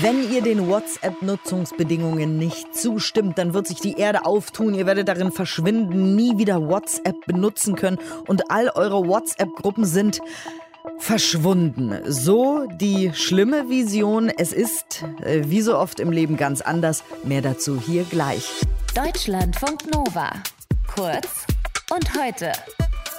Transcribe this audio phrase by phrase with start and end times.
[0.00, 4.74] Wenn ihr den WhatsApp-Nutzungsbedingungen nicht zustimmt, dann wird sich die Erde auftun.
[4.74, 10.20] Ihr werdet darin verschwinden, nie wieder WhatsApp benutzen können und all eure WhatsApp-Gruppen sind
[10.98, 12.00] verschwunden.
[12.04, 14.28] So die schlimme Vision.
[14.28, 17.04] Es ist, äh, wie so oft im Leben, ganz anders.
[17.24, 18.50] Mehr dazu hier gleich.
[18.94, 20.30] Deutschlandfunk Nova.
[20.94, 21.46] Kurz
[21.92, 22.52] und heute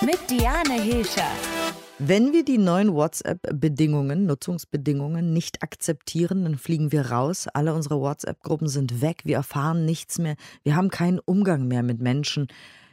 [0.01, 1.29] mit Diane Hilscher.
[1.99, 7.47] Wenn wir die neuen WhatsApp-Bedingungen, Nutzungsbedingungen nicht akzeptieren, dann fliegen wir raus.
[7.51, 9.21] Alle unsere WhatsApp-Gruppen sind weg.
[9.23, 10.35] Wir erfahren nichts mehr.
[10.61, 12.49] Wir haben keinen Umgang mehr mit Menschen.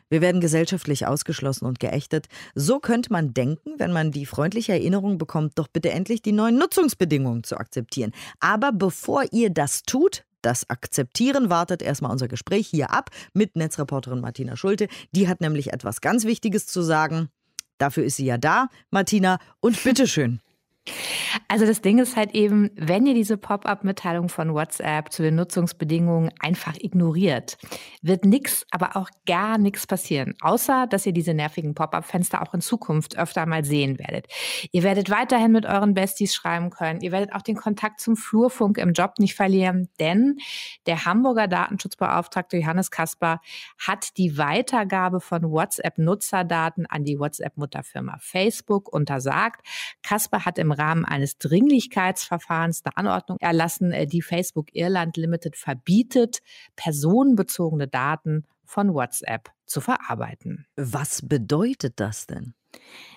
[0.08, 2.28] Wir werden gesellschaftlich ausgeschlossen und geächtet.
[2.54, 6.56] So könnte man denken, wenn man die freundliche Erinnerung bekommt, doch bitte endlich die neuen
[6.56, 8.12] Nutzungsbedingungen zu akzeptieren.
[8.40, 14.20] Aber bevor ihr das tut, das Akzeptieren wartet erstmal unser Gespräch hier ab mit Netzreporterin
[14.20, 14.88] Martina Schulte.
[15.12, 17.28] Die hat nämlich etwas ganz Wichtiges zu sagen.
[17.78, 19.38] Dafür ist sie ja da, Martina.
[19.60, 20.40] Und bitteschön.
[21.48, 26.30] Also das Ding ist halt eben, wenn ihr diese Pop-up-Mitteilung von WhatsApp zu den Nutzungsbedingungen
[26.40, 27.58] einfach ignoriert,
[28.02, 32.60] wird nichts, aber auch gar nichts passieren, außer dass ihr diese nervigen Pop-up-Fenster auch in
[32.60, 34.26] Zukunft öfter mal sehen werdet.
[34.72, 38.78] Ihr werdet weiterhin mit euren Besties schreiben können, ihr werdet auch den Kontakt zum Flurfunk
[38.78, 40.38] im Job nicht verlieren, denn
[40.86, 43.40] der Hamburger Datenschutzbeauftragte Johannes Kasper
[43.78, 49.66] hat die Weitergabe von WhatsApp-Nutzerdaten an die WhatsApp-Mutterfirma Facebook untersagt.
[50.02, 56.40] Kasper hat im Rahmen eines Dringlichkeitsverfahrens eine Anordnung erlassen, äh, die Facebook Irland Limited verbietet,
[56.76, 60.66] personenbezogene Daten von WhatsApp zu verarbeiten.
[60.76, 62.54] Was bedeutet das denn?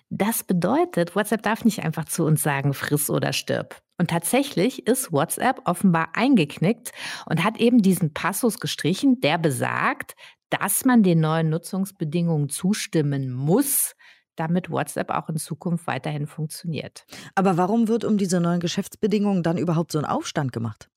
[0.09, 3.81] Das bedeutet, WhatsApp darf nicht einfach zu uns sagen, friss oder stirb.
[3.97, 6.91] Und tatsächlich ist WhatsApp offenbar eingeknickt
[7.25, 10.15] und hat eben diesen Passus gestrichen, der besagt,
[10.49, 13.95] dass man den neuen Nutzungsbedingungen zustimmen muss,
[14.37, 17.05] damit WhatsApp auch in Zukunft weiterhin funktioniert.
[17.35, 20.89] Aber warum wird um diese neuen Geschäftsbedingungen dann überhaupt so ein Aufstand gemacht?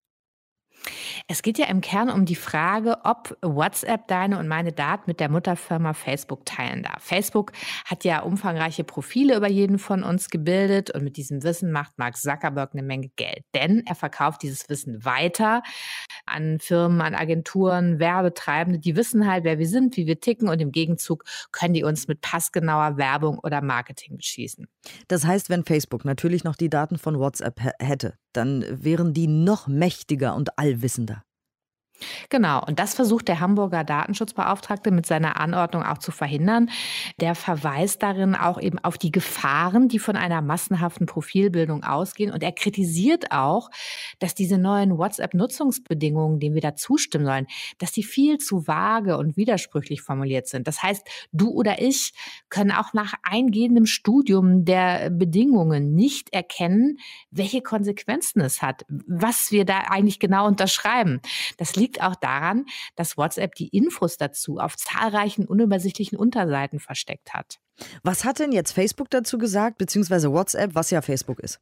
[1.29, 5.21] Es geht ja im Kern um die Frage, ob WhatsApp deine und meine Daten mit
[5.21, 7.03] der Mutterfirma Facebook teilen darf.
[7.03, 7.53] Facebook
[7.85, 12.17] hat ja umfangreiche Profile über jeden von uns gebildet und mit diesem Wissen macht Mark
[12.17, 13.45] Zuckerberg eine Menge Geld.
[13.55, 15.63] Denn er verkauft dieses Wissen weiter
[16.27, 18.79] an Firmen, an Agenturen, Werbetreibende.
[18.79, 22.09] Die wissen halt, wer wir sind, wie wir ticken und im Gegenzug können die uns
[22.09, 24.67] mit passgenauer Werbung oder Marketing beschießen.
[25.09, 29.67] Das heißt, wenn Facebook natürlich noch die Daten von WhatsApp hätte, dann wären die noch
[29.67, 31.23] mächtiger und allwissender.
[32.29, 36.71] Genau, und das versucht der Hamburger Datenschutzbeauftragte mit seiner Anordnung auch zu verhindern.
[37.21, 42.33] Der verweist darin auch eben auf die Gefahren, die von einer massenhaften Profilbildung ausgehen.
[42.33, 43.71] Und er kritisiert auch,
[44.19, 47.47] dass diese neuen WhatsApp-Nutzungsbedingungen, denen wir da zustimmen sollen,
[47.79, 50.67] dass die viel zu vage und widersprüchlich formuliert sind.
[50.67, 52.13] Das heißt, du oder ich
[52.49, 56.99] können auch nach eingehendem Studium der Bedingungen nicht erkennen,
[57.31, 61.21] welche Konsequenzen es hat, was wir da eigentlich genau unterschreiben.
[61.57, 67.35] Das liegt liegt auch daran, dass WhatsApp die Infos dazu auf zahlreichen unübersichtlichen Unterseiten versteckt
[67.35, 67.59] hat.
[68.03, 71.61] Was hat denn jetzt Facebook dazu gesagt, beziehungsweise WhatsApp, was ja Facebook ist?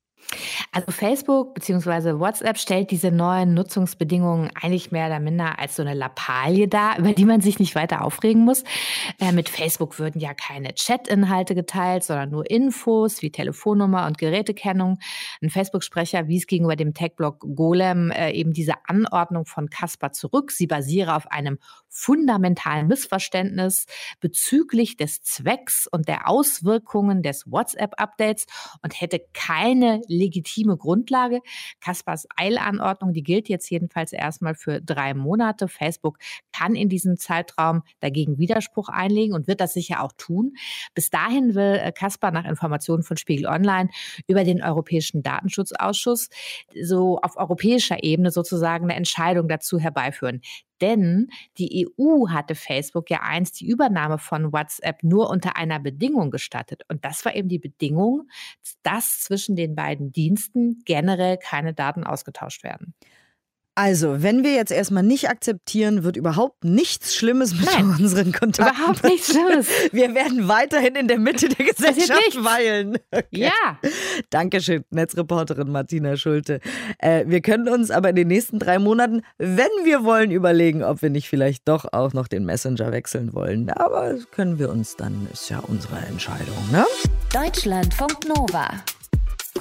[0.73, 2.19] Also Facebook bzw.
[2.19, 7.13] WhatsApp stellt diese neuen Nutzungsbedingungen eigentlich mehr oder minder als so eine Lappalie dar, über
[7.15, 8.65] die man sich nicht weiter aufregen muss.
[9.21, 14.99] Äh, mit Facebook würden ja keine Chat-Inhalte geteilt, sondern nur Infos wie Telefonnummer und Gerätekennung.
[15.41, 20.51] Ein Facebook-Sprecher wies gegenüber dem Tech-Blog Golem äh, eben diese Anordnung von Caspar zurück.
[20.51, 21.59] Sie basiere auf einem
[21.89, 23.87] fundamentalen Missverständnis
[24.21, 28.47] bezüglich des Zwecks und der Auswirkungen des WhatsApp-Updates
[28.83, 31.41] und hätte keine legitime Grundlage.
[31.81, 35.69] Kaspers Eilanordnung, die gilt jetzt jedenfalls erstmal für drei Monate.
[35.69, 36.19] Facebook
[36.53, 40.55] kann in diesem Zeitraum dagegen Widerspruch einlegen und wird das sicher auch tun.
[40.95, 43.91] Bis dahin will äh, Kaspar nach Informationen von Spiegel Online
[44.27, 46.31] über den Europäischen Datenschutzausschuss
[46.83, 50.41] so auf europäischer Ebene sozusagen eine Entscheidung dazu herbeiführen.
[50.81, 51.29] Denn
[51.59, 56.83] die EU hatte Facebook ja einst die Übernahme von WhatsApp nur unter einer Bedingung gestattet.
[56.89, 58.29] Und das war eben die Bedingung,
[58.83, 62.95] dass zwischen den beiden Diensten generell keine Daten ausgetauscht werden.
[63.79, 68.77] Also, wenn wir jetzt erstmal nicht akzeptieren, wird überhaupt nichts Schlimmes mit Nein, unseren Kontakten.
[68.77, 69.69] Überhaupt nichts Schlimmes.
[69.93, 72.99] Wir werden weiterhin in der Mitte der Gesellschaft weilen.
[73.11, 73.45] Okay.
[73.45, 73.79] Ja.
[74.31, 76.61] Dankeschön, Netzreporterin Martina Schulte.
[76.99, 81.03] Äh, wir können uns aber in den nächsten drei Monaten, wenn wir wollen, überlegen, ob
[81.03, 83.71] wir nicht vielleicht doch auch noch den Messenger wechseln wollen.
[83.71, 86.85] Aber das können wir uns dann, ist ja unsere Entscheidung, ne?
[87.33, 88.71] Deutschlandfunk Nova.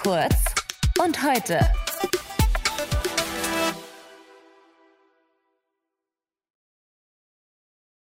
[0.01, 0.35] Kurz
[1.03, 1.59] und heute.